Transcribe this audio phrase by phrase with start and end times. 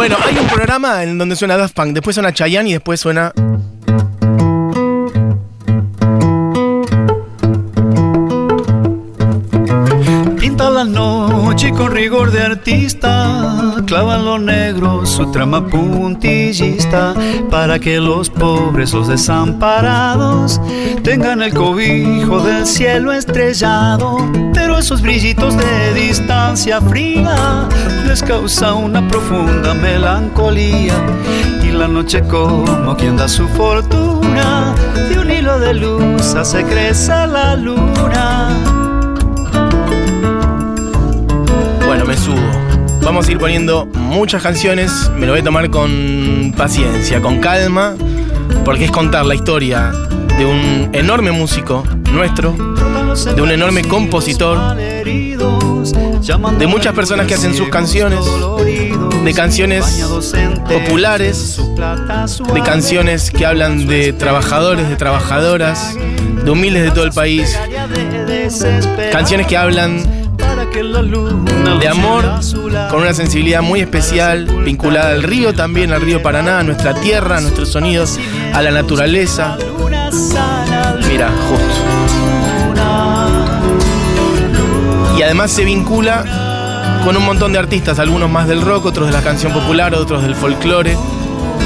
[0.00, 3.34] Bueno, hay un programa en donde suena Daft Punk, después suena Chayanne y después suena
[10.38, 13.19] Pinta la noche con rigor de artista,
[13.90, 17.12] clava lo negro su trama puntillista,
[17.50, 20.60] para que los pobres, los desamparados,
[21.02, 24.18] tengan el cobijo del cielo estrellado.
[24.54, 27.68] Pero esos brillitos de distancia fría
[28.06, 30.94] les causa una profunda melancolía,
[31.60, 34.72] y la noche como quien da su fortuna,
[35.08, 38.79] de un hilo de luz hace crecer la luna.
[43.10, 47.96] Vamos a ir poniendo muchas canciones, me lo voy a tomar con paciencia, con calma,
[48.64, 49.90] porque es contar la historia
[50.38, 51.82] de un enorme músico
[52.12, 52.54] nuestro,
[53.34, 58.20] de un enorme compositor, de muchas personas que hacen sus canciones,
[59.24, 60.06] de canciones
[60.68, 61.60] populares,
[62.54, 65.96] de canciones que hablan de trabajadores, de trabajadoras,
[66.44, 67.58] de humildes de todo el país,
[69.10, 70.19] canciones que hablan
[70.70, 72.24] de amor,
[72.90, 77.38] con una sensibilidad muy especial, vinculada al río también, al río Paraná, a nuestra tierra,
[77.38, 78.18] a nuestros sonidos,
[78.54, 79.56] a la naturaleza.
[81.08, 81.80] Mira, justo.
[85.18, 89.12] Y además se vincula con un montón de artistas, algunos más del rock, otros de
[89.12, 90.96] la canción popular, otros del folclore,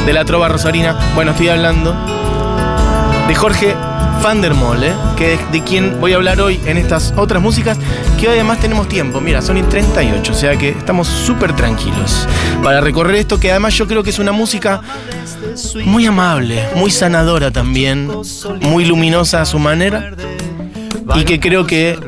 [0.06, 0.96] de la trova rosarina.
[1.14, 1.94] Bueno, estoy hablando
[3.28, 3.76] de Jorge
[4.24, 7.76] Van der Mole, que es de quien voy a hablar hoy en estas otras músicas,
[8.18, 9.20] que además tenemos tiempo.
[9.20, 12.26] Mira, son en 38, o sea que estamos súper tranquilos
[12.62, 14.80] para recorrer esto, que además yo creo que es una música
[15.84, 18.10] muy amable, muy sanadora también,
[18.62, 20.12] muy luminosa a su manera,
[21.16, 21.98] y que creo que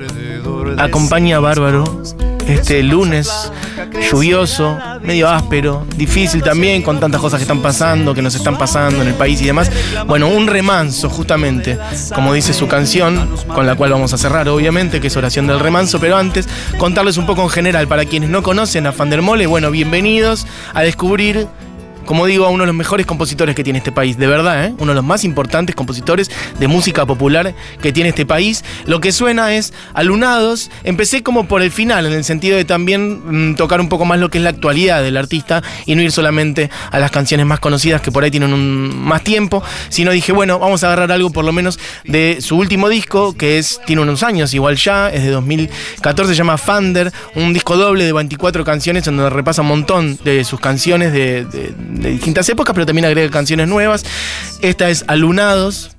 [0.78, 2.02] acompaña a Bárbaro
[2.48, 3.52] este lunes
[4.10, 9.02] lluvioso, medio áspero, difícil también con tantas cosas que están pasando, que nos están pasando
[9.02, 9.70] en el país y demás.
[10.06, 11.78] Bueno, un remanso justamente,
[12.14, 15.60] como dice su canción, con la cual vamos a cerrar obviamente, que es Oración del
[15.60, 19.70] Remanso, pero antes contarles un poco en general, para quienes no conocen a Fandermole, bueno,
[19.70, 21.46] bienvenidos a descubrir
[22.06, 24.74] como digo, a uno de los mejores compositores que tiene este país, de verdad, ¿eh?
[24.78, 28.64] uno de los más importantes compositores de música popular que tiene este país.
[28.86, 30.70] Lo que suena es Alunados.
[30.84, 34.18] Empecé como por el final, en el sentido de también mm, tocar un poco más
[34.18, 37.60] lo que es la actualidad del artista y no ir solamente a las canciones más
[37.60, 41.30] conocidas que por ahí tienen un, más tiempo, sino dije, bueno, vamos a agarrar algo
[41.30, 45.24] por lo menos de su último disco, que es tiene unos años, igual ya, es
[45.24, 50.18] de 2014, se llama Fander, un disco doble de 24 canciones donde repasa un montón
[50.24, 51.46] de sus canciones de
[51.96, 54.04] de distintas épocas, pero también agrega canciones nuevas.
[54.60, 55.90] Esta es Alunados.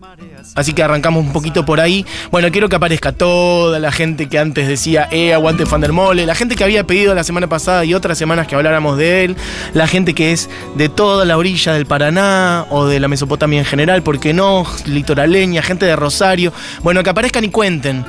[0.56, 2.06] Así que arrancamos un poquito por ahí.
[2.32, 6.56] Bueno, quiero que aparezca toda la gente que antes decía, eh, aguante Fandermole, la gente
[6.56, 9.36] que había pedido la semana pasada y otras semanas que habláramos de él,
[9.74, 13.66] la gente que es de toda la orilla del Paraná o de la Mesopotamia en
[13.66, 16.52] general, porque no, litoraleña, gente de Rosario.
[16.82, 18.04] Bueno, que aparezcan y cuenten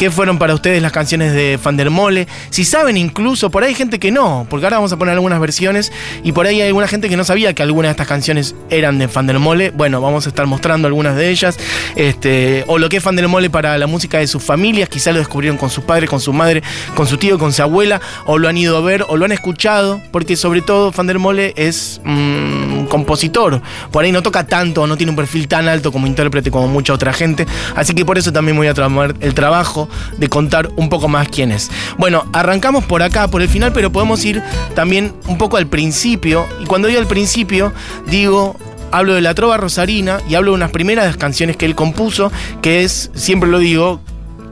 [0.00, 2.26] qué fueron para ustedes las canciones de Fandermole.
[2.48, 5.38] Si saben incluso, por ahí hay gente que no, porque ahora vamos a poner algunas
[5.38, 5.92] versiones
[6.24, 8.98] y por ahí hay alguna gente que no sabía que algunas de estas canciones eran
[8.98, 9.72] de Fandermole.
[9.72, 11.58] Bueno, vamos a estar mostrando algunas de ellas.
[11.96, 15.58] Este, o lo que es Fandermole para la música de sus familias, quizá lo descubrieron
[15.58, 16.62] con su padre, con su madre,
[16.94, 19.32] con su tío, con su abuela, o lo han ido a ver, o lo han
[19.32, 23.60] escuchado, porque sobre todo Fandermole es un compositor.
[23.90, 26.94] Por ahí no toca tanto, no tiene un perfil tan alto como intérprete como mucha
[26.94, 27.46] otra gente.
[27.76, 31.28] Así que por eso también voy a tomar el trabajo de contar un poco más
[31.28, 31.70] quién es.
[31.98, 34.42] Bueno, arrancamos por acá, por el final, pero podemos ir
[34.74, 36.46] también un poco al principio.
[36.60, 37.72] Y cuando digo al principio,
[38.06, 38.56] digo
[38.92, 42.82] hablo de la trova rosarina y hablo de unas primeras canciones que él compuso, que
[42.82, 44.00] es, siempre lo digo,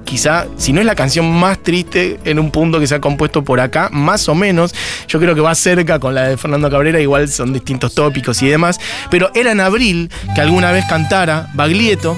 [0.05, 3.45] quizá, si no es la canción más triste en un punto que se ha compuesto
[3.45, 4.75] por acá, más o menos,
[5.07, 8.49] yo creo que va cerca con la de Fernando Cabrera, igual son distintos tópicos y
[8.49, 12.17] demás, pero era en abril que alguna vez cantara Baglietto,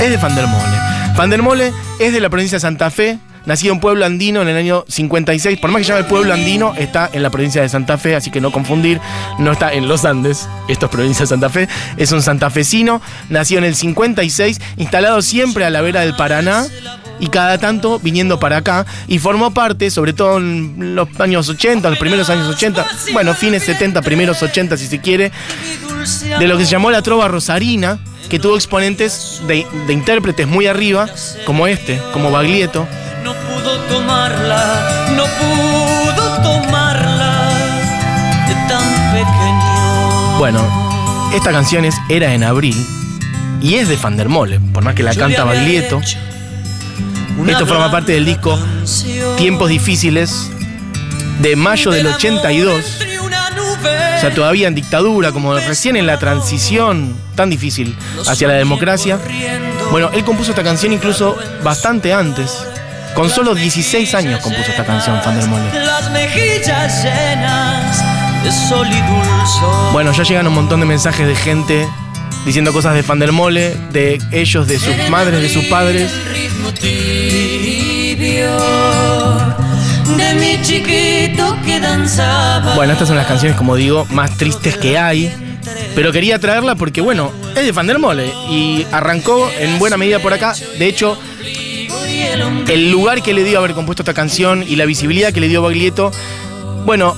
[0.00, 0.91] es de Fandermole.
[1.16, 4.84] Fandermole es de la provincia de Santa Fe, nacido en Pueblo Andino en el año
[4.88, 5.58] 56.
[5.58, 8.30] Por más que se llame Pueblo Andino, está en la provincia de Santa Fe, así
[8.30, 9.00] que no confundir,
[9.38, 11.68] no está en los Andes, esto es provincia de Santa Fe.
[11.96, 16.66] Es un santafesino, nació en el 56, instalado siempre a la vera del Paraná
[17.20, 21.88] y cada tanto viniendo para acá y formó parte, sobre todo en los años 80,
[21.90, 25.30] los primeros años 80, bueno, fines 70, primeros 80 si se quiere,
[26.38, 30.66] de lo que se llamó la trova rosarina, que tuvo exponentes de, de intérpretes muy
[30.66, 31.08] arriba,
[31.44, 32.86] como este, como Baglietto,
[33.22, 37.50] No pudo tomarla, no pudo tomarla
[38.48, 40.38] de tan pequeño.
[40.38, 40.60] Bueno,
[41.34, 42.76] esta canción es Era en Abril
[43.60, 46.00] y es de Fandermole, por más que la canta Baglietto.
[47.46, 48.58] Esto forma parte del disco
[49.36, 50.50] Tiempos Difíciles
[51.40, 53.11] de mayo del del amor 82.
[53.82, 57.96] O sea, todavía en dictadura, como recién en la transición tan difícil
[58.26, 59.18] hacia la democracia.
[59.90, 62.66] Bueno, él compuso esta canción incluso bastante antes.
[63.14, 65.64] Con solo 16 años compuso esta canción, Fan del Mole.
[65.74, 68.02] Las mejillas llenas
[68.42, 69.92] de sol y dulzor.
[69.92, 71.86] Bueno, ya llegan un montón de mensajes de gente
[72.46, 76.10] diciendo cosas de Fan del Mole, de ellos, de sus madres, de sus padres.
[80.16, 82.74] De mi chiquito que danzaba.
[82.74, 85.32] Bueno, estas son las canciones, como digo, más tristes que hay.
[85.94, 90.18] Pero quería traerla porque, bueno, es de Fan del Mole y arrancó en buena medida
[90.18, 90.54] por acá.
[90.78, 91.18] De hecho,
[92.68, 95.62] el lugar que le dio haber compuesto esta canción y la visibilidad que le dio
[95.62, 96.12] Baglietto,
[96.84, 97.16] bueno,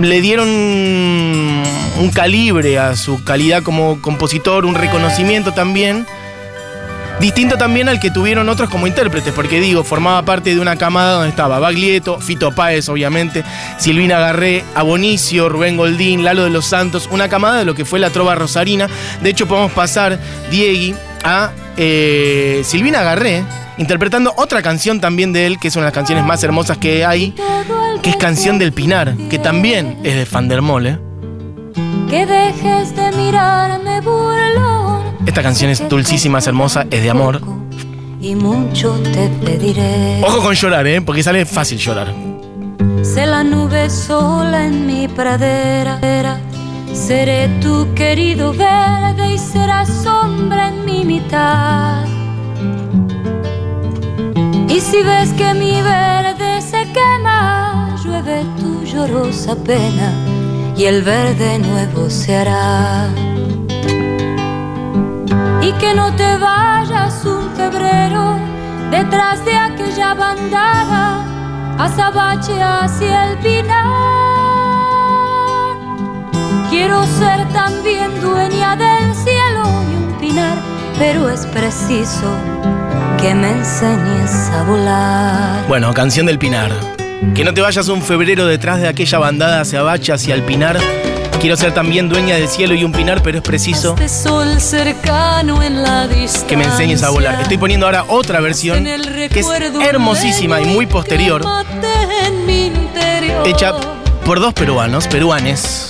[0.00, 6.06] le dieron un calibre a su calidad como compositor, un reconocimiento también.
[7.22, 11.12] Distinto también al que tuvieron otros como intérpretes, porque digo, formaba parte de una camada
[11.12, 13.44] donde estaba Baglietto, Fito Páez, obviamente,
[13.78, 18.00] Silvina Garré, Abonicio, Rubén Goldín, Lalo de los Santos, una camada de lo que fue
[18.00, 18.88] la trova rosarina.
[19.22, 20.18] De hecho, podemos pasar,
[20.50, 23.44] Diegui, a eh, Silvina Garré,
[23.78, 27.04] interpretando otra canción también de él, que es una de las canciones más hermosas que
[27.04, 27.36] hay,
[28.02, 30.98] que es Canción del Pinar, que también es de Fandermole.
[32.10, 33.82] Que dejes de mirarme.
[35.26, 37.40] Esta canción es dulcísima, es hermosa, es de amor.
[38.20, 40.22] Y mucho te pediré.
[40.24, 41.00] Ojo con llorar, ¿eh?
[41.00, 42.12] Porque sale fácil llorar.
[43.02, 46.40] Sé la nube sola en mi pradera.
[46.92, 52.04] Seré tu querido verde y serás sombra en mi mitad.
[54.68, 60.12] Y si ves que mi verde se quema, llueve tu llorosa pena
[60.76, 63.31] y el verde nuevo se hará.
[65.80, 68.38] Que no te vayas un febrero
[68.90, 71.24] detrás de aquella bandada,
[71.78, 73.82] azabache hacia el pinar.
[76.70, 80.56] Quiero ser también dueña del cielo y un pinar,
[80.98, 82.28] pero es preciso
[83.20, 85.68] que me enseñes a volar.
[85.68, 86.72] Bueno, canción del Pinar.
[87.34, 90.78] Que no te vayas un febrero detrás de aquella bandada hacia Bacha, hacia el Pinar.
[91.42, 95.60] Quiero ser también dueña del cielo y un pinar, pero es preciso Este sol cercano
[95.60, 96.46] en la distancia.
[96.46, 97.42] que me enseñes a volar.
[97.42, 99.46] Estoy poniendo ahora otra versión que es
[99.84, 101.44] hermosísima y muy posterior,
[103.44, 103.72] hecha
[104.24, 105.88] por dos peruanos, peruanes.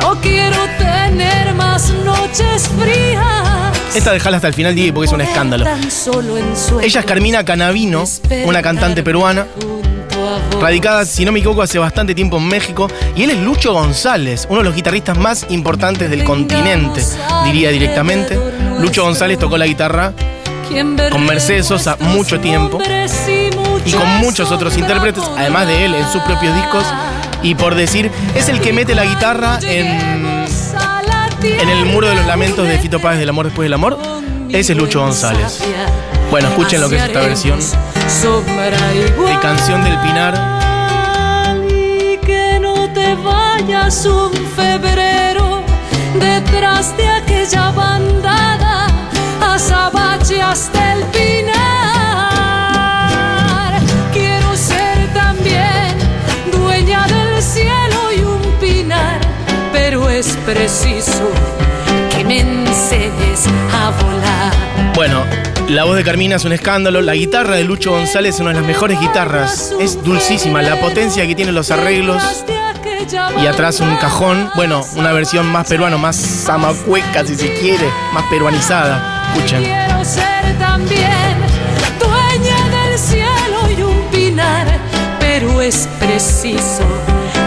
[0.00, 3.78] No quiero tener más noches frías.
[3.94, 5.64] Esta dejala hasta el final, Diego, porque es un escándalo.
[6.82, 8.02] Ella es Carmina Canavino,
[8.46, 9.46] una cantante peruana.
[10.60, 12.88] Radicada, si no me equivoco, hace bastante tiempo en México.
[13.16, 17.02] Y él es Lucho González, uno de los guitarristas más importantes del continente,
[17.44, 18.38] diría directamente.
[18.80, 20.12] Lucho González tocó la guitarra
[21.10, 22.78] con Mercedes Sosa mucho tiempo
[23.84, 26.84] y con muchos otros intérpretes, además de él, en sus propios discos.
[27.42, 29.86] Y por decir, es el que mete la guitarra en,
[31.42, 33.98] en el muro de los lamentos de Fito Páez del amor después del amor.
[34.50, 35.62] Ese es Lucho González.
[36.30, 40.34] Bueno, escuchen lo que es esta versión de Canción del Pinar.
[41.70, 45.62] Y que no te vayas un febrero
[46.20, 48.88] detrás de aquella bandada
[49.40, 51.56] azabache hasta el pinar.
[54.12, 55.96] Quiero ser también
[56.52, 59.18] dueña del cielo y un pinar,
[59.72, 61.30] pero es preciso
[62.10, 64.52] que me enseñes a volar.
[64.94, 65.24] Bueno,
[65.68, 67.00] la voz de Carmina es un escándalo.
[67.02, 69.74] La guitarra de Lucho González es una de las mejores guitarras.
[69.78, 70.62] Es dulcísima.
[70.62, 72.22] La potencia que tienen los arreglos.
[73.42, 74.50] Y atrás un cajón.
[74.54, 77.88] Bueno, una versión más peruana, más zamacueca si se quiere.
[78.12, 79.32] Más peruanizada.
[79.34, 79.62] Escuchen.
[79.62, 81.36] Quiero ser también
[82.00, 84.66] dueña del cielo y un pinar,
[85.20, 86.84] pero es preciso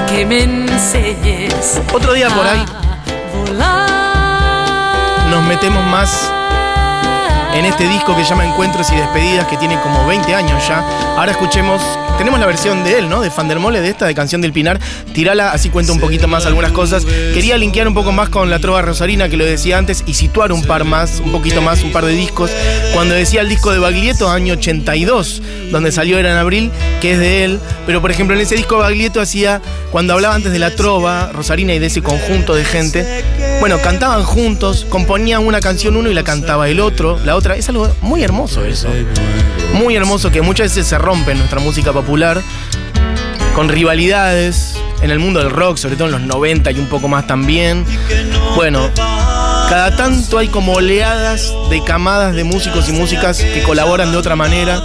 [0.08, 2.66] que me enseñes Otro día por ahí
[5.32, 6.30] nos metemos más
[7.54, 10.80] en este disco que se llama Encuentros y Despedidas, que tiene como 20 años ya.
[11.18, 11.82] Ahora escuchemos,
[12.18, 13.22] tenemos la versión de él, ¿no?
[13.22, 14.80] De Fandermole, de esta, de Canción del Pinar.
[15.14, 17.06] Tirala, así cuenta un poquito más algunas cosas.
[17.06, 20.52] Quería linkear un poco más con la trova rosarina, que lo decía antes, y situar
[20.52, 22.52] un par más, un poquito más, un par de discos.
[22.94, 25.42] Cuando decía el disco de Baglietto, año 82,
[25.72, 27.60] donde salió Era en Abril, que es de él.
[27.86, 31.74] Pero, por ejemplo, en ese disco Baglietto hacía, cuando hablaba antes de la trova rosarina
[31.74, 33.24] y de ese conjunto de gente,
[33.62, 37.56] bueno, cantaban juntos, componían una canción uno y la cantaba el otro, la otra.
[37.56, 38.88] Es algo muy hermoso eso.
[39.76, 42.42] Muy hermoso que muchas veces se rompe en nuestra música popular
[43.54, 47.08] con rivalidades en el mundo del rock, sobre todo en los 90 y un poco
[47.08, 47.86] más también.
[48.56, 48.90] Bueno,
[49.70, 54.36] cada tanto hay como oleadas de camadas de músicos y músicas que colaboran de otra
[54.36, 54.82] manera.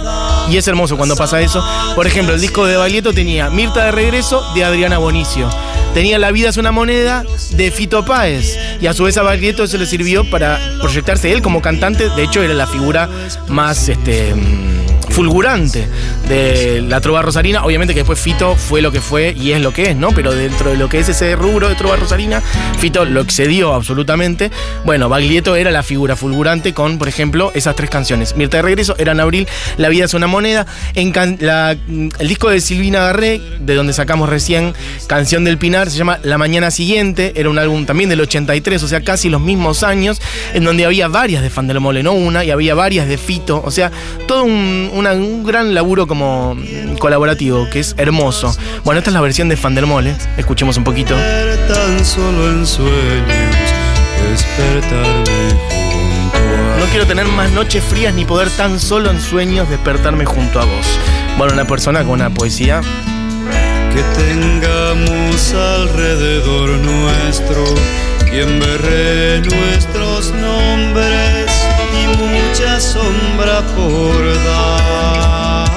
[0.51, 1.65] Y es hermoso cuando pasa eso.
[1.95, 5.49] Por ejemplo, el disco de Baglietto tenía Mirta de regreso de Adriana Bonicio.
[5.97, 7.23] Tenía La vida es una moneda
[7.53, 8.55] de Fito Páez.
[8.79, 12.07] Y a su vez a Baglietto eso le sirvió para proyectarse él como cantante.
[12.11, 13.09] De hecho, era la figura
[13.47, 15.87] más este, mm, fulgurante
[16.29, 17.63] de la trova rosarina.
[17.65, 20.09] Obviamente que después Fito fue lo que fue y es lo que es, ¿no?
[20.11, 22.41] Pero dentro de lo que es ese rubro de trova rosarina,
[22.77, 24.51] Fito lo excedió absolutamente.
[24.85, 28.35] Bueno, Baglietto era la figura fulgurante con, por ejemplo, esas tres canciones.
[28.35, 30.67] Mirta de Regreso, era en abril, La vida es una moneda.
[30.93, 34.75] En la- el disco de Silvina Garré, de donde sacamos recién
[35.07, 37.33] Canción del Pinar, se llama La mañana siguiente.
[37.35, 40.21] Era un álbum también del 83, o sea, casi los mismos años,
[40.53, 43.61] en donde había varias de Fan del Mole, no una, y había varias de Fito.
[43.65, 43.91] O sea,
[44.27, 46.57] todo un, una- un gran laburo como
[46.99, 48.55] colaborativo, que es hermoso.
[48.83, 50.15] Bueno, esta es la versión de Fan del Mole.
[50.37, 51.15] Escuchemos un poquito.
[51.67, 52.91] Tan solo en sueños,
[54.31, 55.49] despertarme
[55.91, 60.25] junto a No quiero tener más noches frías ni poder tan solo en sueños despertarme
[60.25, 60.85] junto a vos.
[61.37, 62.81] Bueno, una persona con una poesía.
[63.97, 67.63] Que tengamos alrededor nuestro
[68.29, 71.51] quien berre nuestros nombres
[71.99, 75.71] y mucha sombra por dar.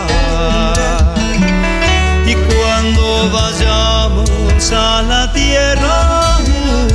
[2.26, 6.36] Y cuando vayamos a la tierra,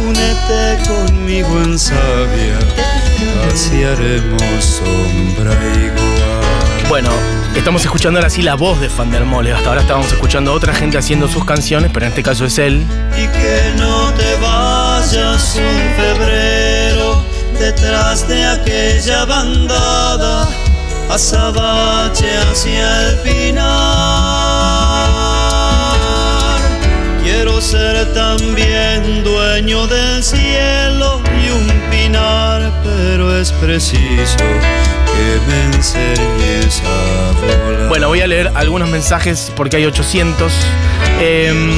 [0.08, 2.60] únete conmigo en sabia,
[3.52, 6.15] así haremos sombra igual.
[6.88, 7.10] Bueno,
[7.56, 9.52] estamos escuchando ahora sí la voz de Fan del Mole.
[9.52, 12.60] Hasta ahora estábamos escuchando a otra gente haciendo sus canciones, pero en este caso es
[12.60, 12.86] él.
[13.18, 17.24] y que no te vayas un febrero
[17.60, 20.48] detrás de aquella bandada
[21.10, 23.66] azabache hacia el pinar.
[27.24, 34.44] Quiero ser también dueño del cielo y un pinar, pero es preciso
[37.90, 40.52] Bueno, voy a leer algunos mensajes porque hay 800.
[41.22, 41.72] Em,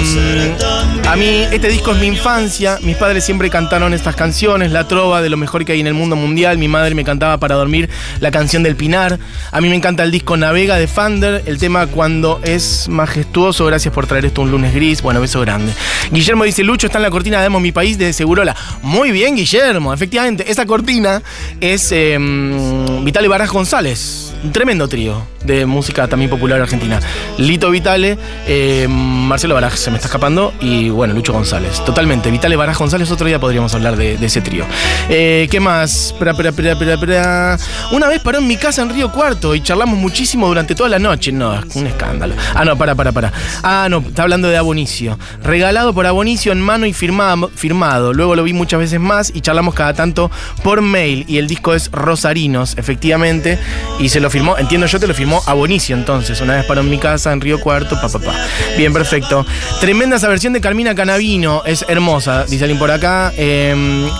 [1.07, 2.79] a mí, este disco es mi infancia.
[2.81, 5.93] Mis padres siempre cantaron estas canciones, la trova de lo mejor que hay en el
[5.93, 6.57] mundo mundial.
[6.57, 7.89] Mi madre me cantaba para dormir
[8.19, 9.19] la canción del Pinar.
[9.51, 13.65] A mí me encanta el disco Navega de Fander, el tema cuando es majestuoso.
[13.65, 15.01] Gracias por traer esto un lunes gris.
[15.03, 15.71] Bueno, beso grande.
[16.11, 18.55] Guillermo dice: Lucho está en la cortina de Demo Mi País de Segurola.
[18.81, 19.93] Muy bien, Guillermo.
[19.93, 21.21] Efectivamente, esa cortina
[21.61, 24.33] es em, Vitale Baraj González.
[24.43, 26.99] Un tremendo trío de música también popular argentina.
[27.37, 28.17] Lito Vitale,
[28.47, 31.83] eh, Marcelo Baraj se me está escapando y bueno, Lucho González.
[31.85, 32.29] Totalmente.
[32.29, 34.65] Vitale Baraj González, otro día podríamos hablar de, ese trío.
[35.09, 36.13] Eh, ¿Qué más?
[36.19, 37.57] Pra, pra, pra.
[37.91, 40.99] Una vez paró en mi casa en Río Cuarto y charlamos muchísimo durante toda la
[40.99, 41.31] noche.
[41.31, 42.35] No, es un escándalo.
[42.53, 43.31] Ah, no, para, para, para.
[43.63, 45.17] Ah, no, está hablando de Abonicio.
[45.43, 48.13] Regalado por Abonicio en mano y firmado, firmado.
[48.13, 50.29] Luego lo vi muchas veces más y charlamos cada tanto
[50.63, 51.25] por mail.
[51.27, 53.57] Y el disco es Rosarinos, efectivamente.
[53.99, 56.39] Y se lo firmó, entiendo yo, te lo firmó Abonicio entonces.
[56.41, 58.33] Una vez paró en mi casa en Río Cuarto, pa, pa, pa.
[58.77, 59.45] Bien, perfecto.
[59.79, 61.63] Tremenda esa versión de Carmina Canavino.
[61.65, 63.33] Es hermosa, dice alguien por acá.
[63.37, 63.73] Eh,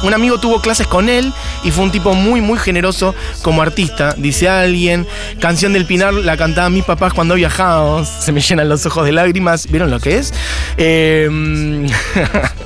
[0.04, 1.34] un amigo tuvo clases con él
[1.64, 4.14] y fue un tipo muy, muy generoso como artista.
[4.18, 5.08] Dice alguien.
[5.40, 8.08] Canción del Pinar la cantaban mis papás cuando viajábamos.
[8.08, 9.68] Se me llenan los ojos de lágrimas.
[9.70, 10.34] ¿Vieron lo que es?
[10.78, 11.30] Eh,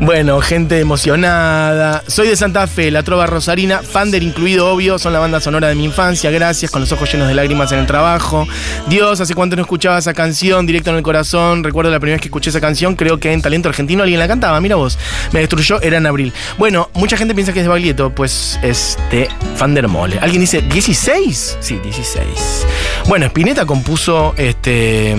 [0.00, 2.02] Bueno, gente emocionada.
[2.06, 5.74] Soy de Santa Fe, la trova rosarina, Fander incluido, obvio, son la banda sonora de
[5.74, 8.46] mi infancia, gracias, con los ojos llenos de lágrimas en el trabajo.
[8.88, 11.64] Dios, hace cuánto no escuchaba esa canción, directo en el corazón.
[11.64, 14.28] Recuerdo la primera vez que escuché esa canción, creo que en Talento Argentino alguien la
[14.28, 14.98] cantaba, mira vos.
[15.32, 16.32] Me destruyó, era en abril.
[16.58, 20.18] Bueno, mucha gente piensa que es de Baglietto, pues es de Fander Mole.
[20.20, 21.58] ¿Alguien dice 16?
[21.60, 22.66] Sí, 16.
[23.06, 25.14] Bueno, Spinetta compuso este.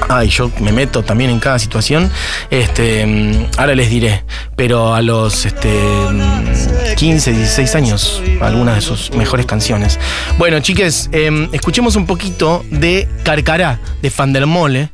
[0.00, 2.10] Mm, Ay, yo me meto también en cada situación.
[2.50, 4.24] Este, mm, ahora les diré,
[4.56, 9.98] pero a los este, mm, 15, 16 años, algunas de sus mejores canciones.
[10.38, 14.90] Bueno, chiques, em, escuchemos un poquito de Carcará, de Fandermole,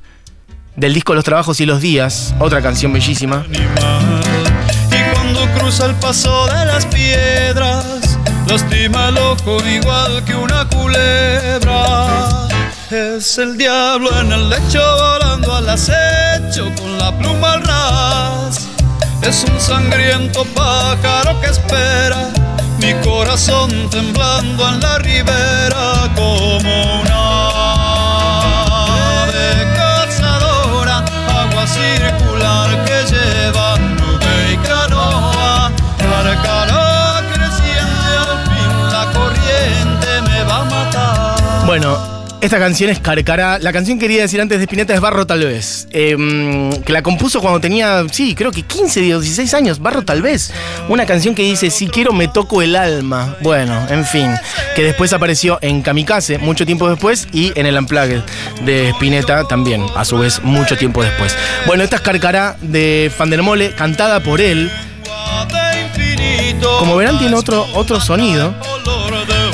[0.77, 3.47] del disco Los Trabajos y los Días, otra canción bellísima.
[3.51, 12.46] Y cuando cruza el paso de las piedras, lastima el ojo igual que una culebra.
[12.91, 18.69] Es el diablo en el lecho volando al acecho con la pluma al ras.
[19.23, 22.29] Es un sangriento pájaro que espera
[22.79, 27.23] mi corazón temblando en la ribera como una
[29.25, 35.73] ave cazadora, agua circular que lleva nube y canoa.
[35.99, 41.67] Carcará creciente, al fin la corriente me va a matar.
[41.67, 42.16] Bueno,
[42.47, 43.59] Esta canción es Carcará.
[43.59, 45.89] La canción que quería decir antes de Spinetta es Barro tal vez.
[45.91, 49.81] Em, que la compuso cuando tenía, sí, creo que 15, 16 años.
[49.81, 50.53] Barro tal vez.
[50.89, 53.35] Una canción que dice, si quiero me toco el alma.
[53.41, 54.33] Bueno, en fin.
[54.77, 58.21] Que después apareció en Kamikaze mucho tiempo después y en el Unplugged
[58.65, 61.37] de Spinetta también, a su vez, mucho tiempo después.
[61.67, 64.71] Bueno, esta es Carcará de Fandermole, cantada por él.
[66.79, 68.55] Como verán, tiene otro, otro sonido.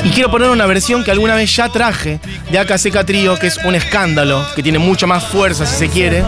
[0.03, 2.19] Y quiero poner una versión que alguna vez ya traje
[2.51, 6.23] de AK Trío, que es un escándalo, que tiene mucha más fuerza si se quiere.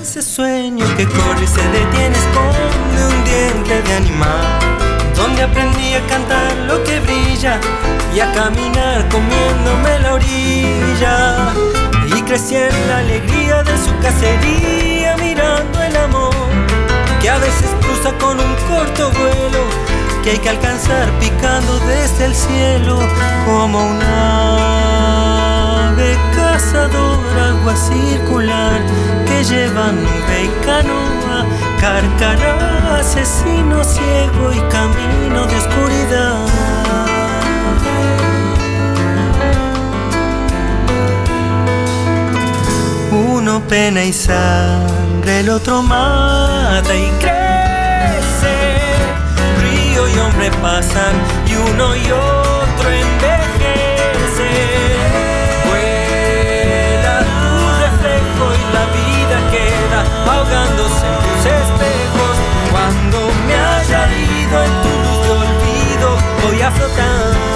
[0.00, 4.58] Ese sueño que corre y se detiene esconde un diente de animal,
[5.14, 7.60] donde aprendí a cantar lo que brilla
[8.14, 8.71] y a caminar
[12.34, 16.32] En la alegría de su cacería, mirando el amor
[17.20, 19.66] que a veces cruza con un corto vuelo
[20.24, 22.98] que hay que alcanzar picando desde el cielo
[23.44, 25.08] como una
[25.90, 28.80] ave cazadora, agua circular
[29.26, 31.44] que lleva nube y canoa,
[31.82, 34.60] carcara, asesino ciego y
[43.72, 48.54] pena y sangre, el otro mata y crece.
[49.62, 51.14] Río y hombre pasan
[51.46, 54.50] y uno y otro envejece.
[55.66, 57.52] Vuela tu
[57.84, 60.00] reflejo y la vida queda
[60.30, 62.36] ahogándose en tus espejos.
[62.72, 64.02] Cuando me haya
[64.38, 66.08] ido en tu luz de olvido,
[66.44, 67.51] voy a flotar.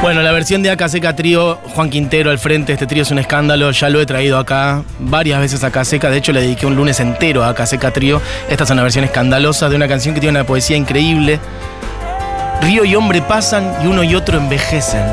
[0.00, 3.18] Bueno, la versión de AK Seca Trío, Juan Quintero al frente, este trío es un
[3.18, 6.66] escándalo, ya lo he traído acá varias veces a AK Seca, de hecho le dediqué
[6.66, 8.22] un lunes entero a AK Seca Trío.
[8.48, 11.40] Esta es una versión escandalosa de una canción que tiene una poesía increíble.
[12.62, 15.04] Río y hombre pasan y uno y otro envejecen.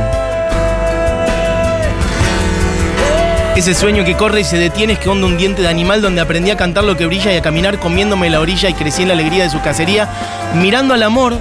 [3.55, 6.21] Ese sueño que corre y se detiene es que honda un diente de animal donde
[6.21, 9.07] aprendí a cantar lo que brilla y a caminar comiéndome la orilla y crecí en
[9.07, 10.07] la alegría de su cacería,
[10.53, 11.39] mirando al amor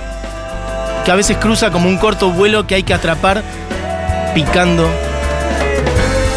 [1.04, 3.42] que a veces cruza como un corto vuelo que hay que atrapar
[4.34, 4.88] picando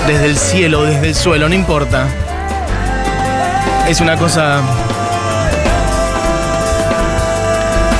[0.06, 2.08] desde el cielo, desde el suelo, no importa.
[3.88, 4.62] Es una cosa...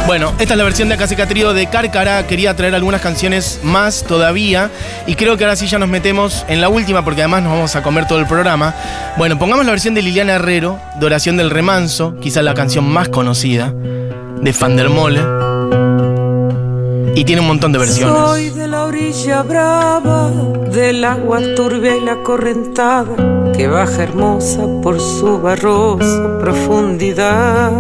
[0.06, 2.26] Bueno, esta es la versión de Acaseca Trío de Cárcara.
[2.28, 4.70] Quería traer algunas canciones más todavía.
[5.06, 7.76] Y creo que ahora sí ya nos metemos en la última, porque además nos vamos
[7.76, 8.74] a comer todo el programa.
[9.18, 13.10] Bueno, pongamos la versión de Liliana Herrero, de Oración del Remanso, quizás la canción más
[13.10, 15.37] conocida, de Fandermole.
[17.18, 18.16] Y tiene un montón de versiones.
[18.16, 20.30] Soy de la orilla brava,
[20.72, 27.72] del agua turbia y la correntada, que baja hermosa por su barrosa profundidad.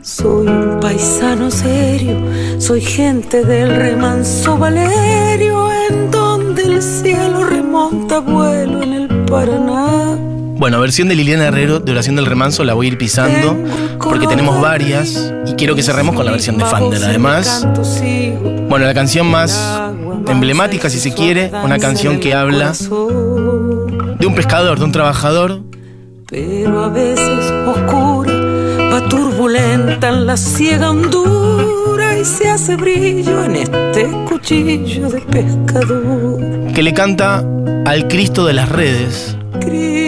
[0.00, 2.16] Soy un paisano serio,
[2.56, 9.89] soy gente del remanso Valerio, en donde el cielo remonta vuelo en el Paraná.
[10.60, 13.56] Bueno, versión de Liliana Herrero de Oración del Remanso la voy a ir pisando
[13.98, 17.02] porque tenemos varias y quiero que cerremos con la versión de Fander.
[17.02, 17.66] Además,
[18.68, 19.80] bueno, la canción más
[20.28, 25.62] emblemática, si se quiere, una canción que habla de un pescador, de un trabajador.
[26.28, 28.34] Pero a veces oscura,
[28.92, 36.70] va turbulenta en la ciega hondura y se hace brillo en este cuchillo de pescador.
[36.74, 37.42] Que le canta
[37.86, 39.38] al Cristo de las redes.
[39.58, 39.99] Cristo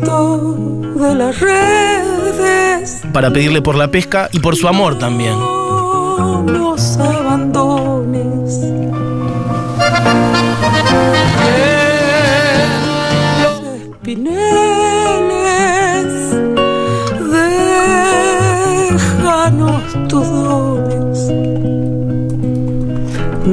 [0.00, 3.02] de las redes.
[3.12, 5.32] Para pedirle por la pesca y por su amor también.
[5.38, 8.60] No nos abandones.
[13.42, 14.77] Los espineles,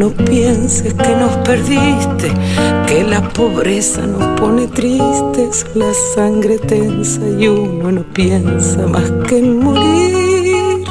[0.06, 2.32] No pienses que nos perdiste,
[2.86, 9.40] que la pobreza nos pone tristes, la sangre tensa y uno no piensa más que
[9.40, 10.84] en morir.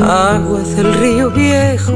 [0.00, 1.92] Aguas del río viejo,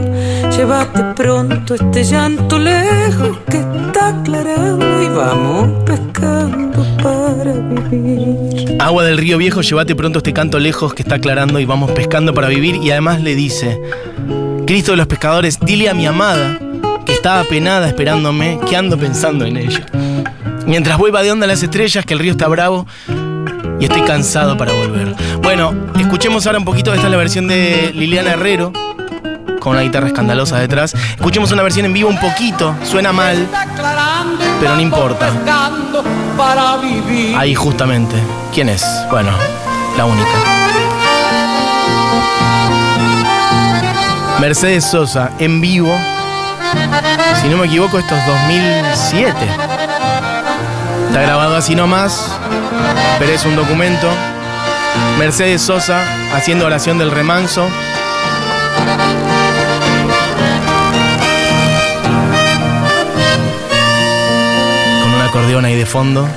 [0.57, 7.53] llévate pronto este llanto lejos que está aclarando y vamos pescando para
[7.91, 8.77] vivir.
[8.79, 12.33] Agua del río viejo, llévate pronto este canto lejos que está aclarando y vamos pescando
[12.33, 12.77] para vivir.
[12.77, 13.83] Y además le dice,
[14.67, 16.59] Cristo de los pescadores, dile a mi amada
[17.05, 19.87] que está apenada esperándome, que ando pensando en ella.
[20.67, 22.85] Mientras voy vadeando a las estrellas, que el río está bravo
[23.79, 25.15] y estoy cansado para volver.
[25.41, 28.73] Bueno, escuchemos ahora un poquito, esta es la versión de Liliana Herrero,
[29.61, 30.95] con una guitarra escandalosa detrás.
[31.15, 33.47] Escuchemos una versión en vivo un poquito, suena mal,
[34.59, 35.31] pero no importa.
[37.37, 38.17] Ahí justamente.
[38.53, 38.85] ¿Quién es?
[39.13, 39.31] Bueno,
[39.97, 40.86] la única.
[44.41, 45.99] Mercedes Sosa, en vivo.
[47.41, 49.35] Si no me equivoco, esto es 2007.
[51.09, 52.31] Está grabado así nomás,
[53.19, 54.09] pero es un documento.
[55.19, 56.03] Mercedes Sosa
[56.35, 57.67] haciendo oración del remanso.
[65.03, 66.29] Con un acordeón ahí de fondo.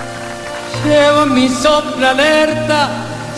[0.86, 2.90] Llevo mi sombra alerta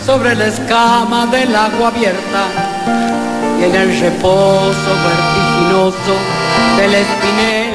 [0.06, 2.92] sobre la escama del agua abierta
[3.64, 6.14] en el reposo vertiginoso
[6.76, 7.70] del espinel.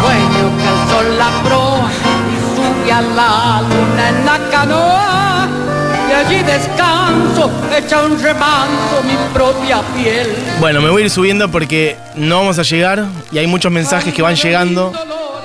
[0.00, 1.90] Sueño que el sol la proa
[2.32, 5.48] y sube a la luna en la canoa
[6.08, 10.34] y allí descanso, echa un remanso mi propia piel.
[10.58, 14.14] Bueno, me voy a ir subiendo porque no vamos a llegar y hay muchos mensajes
[14.14, 14.92] que van llegando.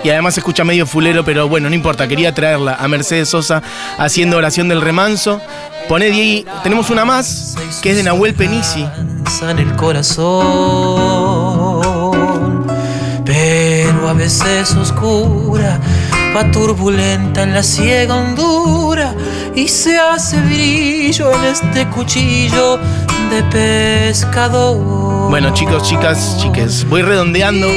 [0.03, 3.61] Y además se escucha medio fulero, pero bueno, no importa, quería traerla a Mercedes Sosa
[3.97, 5.41] haciendo oración del remanso.
[5.89, 8.87] Poné ahí, tenemos una más, que es de Nahuel Penisi.
[9.41, 10.21] en el corazón,
[13.25, 15.79] pero a veces oscura,
[16.35, 19.13] va turbulenta en la ciega hondura
[19.55, 22.79] y se hace brillo en este cuchillo
[23.29, 25.29] de pescador.
[25.29, 27.67] Bueno, chicos, chicas, chiques, voy redondeando.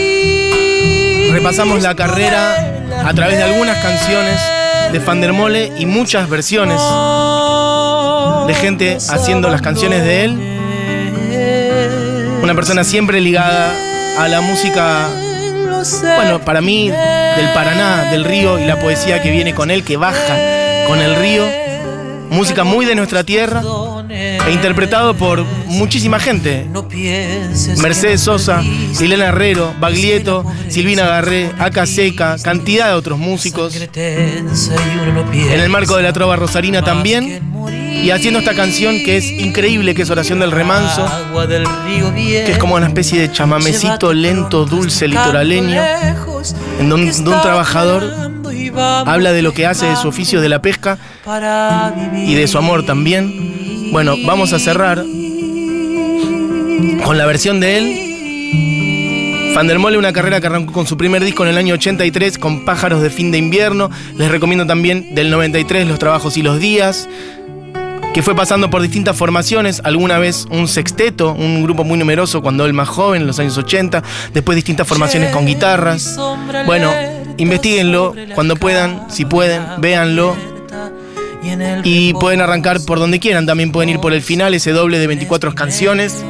[1.32, 2.54] Repasamos la carrera
[3.06, 4.38] a través de algunas canciones
[4.92, 6.78] de Fandermole y muchas versiones
[8.46, 10.38] de gente haciendo las canciones de él.
[12.42, 13.72] Una persona siempre ligada
[14.18, 15.08] a la música,
[16.16, 19.96] bueno, para mí, del Paraná, del río y la poesía que viene con él, que
[19.96, 20.36] baja
[20.86, 21.48] con el río.
[22.28, 23.62] Música muy de nuestra tierra
[24.46, 26.66] e interpretado por muchísima gente.
[27.80, 33.74] Mercedes Sosa, Silena Herrero, Baglietto, Silvina Garré, Aca Seca, cantidad de otros músicos.
[33.94, 34.48] En
[35.60, 37.50] el marco de la trova rosarina también.
[38.02, 41.06] Y haciendo esta canción que es increíble, que es Oración del Remanso,
[41.46, 45.80] que es como una especie de chamamecito lento, dulce, litoraleño,
[46.80, 48.32] en donde un trabajador
[49.06, 50.98] habla de lo que hace de su oficio de la pesca
[52.26, 53.61] y de su amor también.
[53.92, 55.04] Bueno, vamos a cerrar
[57.04, 59.52] con la versión de él.
[59.54, 63.02] Fandermole, una carrera que arrancó con su primer disco en el año 83 con Pájaros
[63.02, 63.90] de Fin de Invierno.
[64.16, 67.06] Les recomiendo también del 93 Los Trabajos y los Días,
[68.14, 72.64] que fue pasando por distintas formaciones, alguna vez un sexteto, un grupo muy numeroso cuando
[72.64, 74.02] él más joven, en los años 80,
[74.32, 76.18] después distintas formaciones con guitarras.
[76.64, 76.90] Bueno,
[77.36, 80.34] investiguenlo cuando puedan, si pueden, véanlo.
[81.84, 85.06] Y pueden arrancar por donde quieran, también pueden ir por el final, ese doble de
[85.06, 86.24] 24 canciones.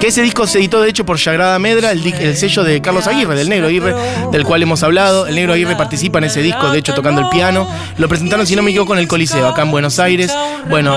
[0.00, 3.08] Que ese disco se editó de hecho por Sagrada Medra, el, el sello de Carlos
[3.08, 3.94] Aguirre, del Negro Aguirre,
[4.30, 5.26] del cual hemos hablado.
[5.26, 7.68] El Negro Aguirre participa en ese disco, de hecho tocando el piano.
[7.96, 10.32] Lo presentaron, si no me equivoco, en el Coliseo, acá en Buenos Aires.
[10.70, 10.96] Bueno,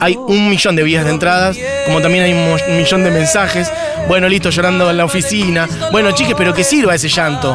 [0.00, 3.70] hay un millón de vías de entradas, como también hay un millón de mensajes.
[4.08, 5.68] Bueno, listo, llorando en la oficina.
[5.92, 7.54] Bueno, chiques, pero que sirva ese llanto.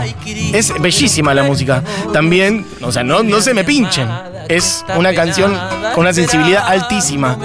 [0.54, 1.84] Es bellísima la música.
[2.12, 4.08] También, o sea, no, no se me pinchen.
[4.48, 5.58] Es una canción
[5.94, 7.38] con una sensibilidad altísima.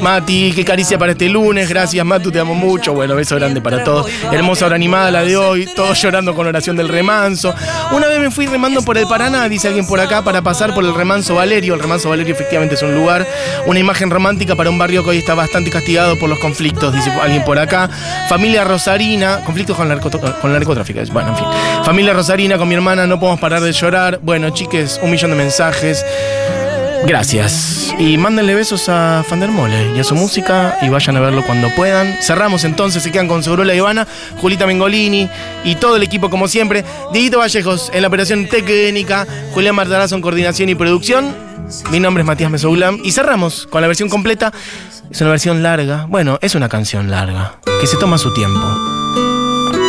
[0.00, 1.68] Mati, qué caricia para este lunes.
[1.68, 2.92] Gracias, Matu, te amo mucho.
[2.92, 4.06] Bueno, beso grande para todos.
[4.30, 5.66] Hermosa hora animada la de hoy.
[5.74, 7.54] Todos llorando con oración del remanso.
[7.92, 10.84] Una vez me fui remando por el Paraná, dice alguien por acá, para pasar por
[10.84, 11.74] el remanso Valerio.
[11.74, 13.26] El remanso Valerio efectivamente es un lugar,
[13.66, 17.10] una imagen romántica para un barrio que hoy está bastante castigado por los conflictos, dice
[17.10, 17.88] alguien por acá.
[18.28, 21.00] Familia Rosarina, conflictos con, con narcotráfico.
[21.12, 21.46] Bueno, en fin.
[21.84, 24.20] Familia Rosarina con mi hermana, no podemos parar de llorar.
[24.22, 26.04] Bueno, chiques, un millón de mensajes.
[27.06, 27.94] Gracias.
[27.98, 32.16] Y mándenle besos a Fandermole y a su música y vayan a verlo cuando puedan.
[32.22, 34.06] Cerramos entonces, se quedan con Segurola Ivana,
[34.40, 35.28] Julita Mengolini
[35.64, 36.82] y todo el equipo como siempre.
[37.12, 41.34] Dieguito Vallejos en la operación técnica, Julián Martarazo en coordinación y producción.
[41.90, 44.52] Mi nombre es Matías Mesoulam y cerramos con la versión completa.
[45.10, 46.06] Es una versión larga.
[46.08, 48.66] Bueno, es una canción larga, que se toma su tiempo.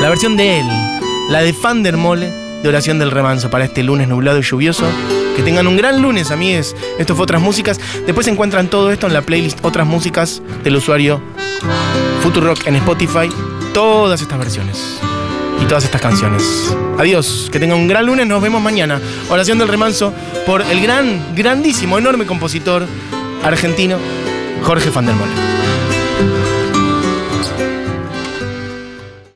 [0.01, 0.67] La versión de él,
[1.30, 2.30] la de Fandermole,
[2.62, 4.86] de Oración del Remanso, para este lunes nublado y lluvioso.
[5.35, 6.75] Que tengan un gran lunes, amigues.
[6.97, 7.79] Esto fue Otras Músicas.
[8.05, 11.21] Después encuentran todo esto en la playlist Otras Músicas del usuario
[12.21, 13.29] Futurock en Spotify.
[13.73, 14.99] Todas estas versiones
[15.61, 16.75] y todas estas canciones.
[16.97, 18.25] Adiós, que tengan un gran lunes.
[18.27, 19.01] Nos vemos mañana.
[19.29, 20.13] Oración del Remanso
[20.45, 22.85] por el gran, grandísimo, enorme compositor
[23.43, 23.97] argentino
[24.63, 25.54] Jorge Fandermole.